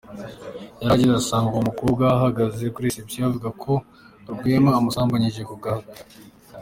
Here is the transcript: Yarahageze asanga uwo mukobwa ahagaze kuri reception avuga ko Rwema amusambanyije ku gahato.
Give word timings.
Yarahageze 0.81 1.15
asanga 1.21 1.49
uwo 1.51 1.63
mukobwa 1.69 2.03
ahagaze 2.17 2.63
kuri 2.73 2.87
reception 2.89 3.23
avuga 3.29 3.49
ko 3.61 3.71
Rwema 4.33 4.71
amusambanyije 4.79 5.41
ku 5.49 5.55
gahato. 5.63 6.01